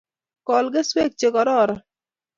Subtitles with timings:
[0.47, 1.73] Kol keswek chekororon